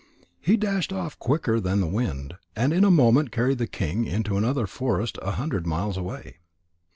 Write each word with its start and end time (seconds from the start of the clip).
He 0.39 0.57
dashed 0.57 0.91
off 0.91 1.19
quicker 1.19 1.59
than 1.59 1.79
the 1.79 1.85
wind, 1.85 2.33
and 2.55 2.73
in 2.73 2.83
a 2.83 2.89
moment 2.89 3.31
carried 3.31 3.59
the 3.59 3.67
king 3.67 4.05
into 4.05 4.35
another 4.35 4.65
forest 4.65 5.19
a 5.21 5.33
hundred 5.33 5.67
miles 5.67 5.95
away. 5.95 6.37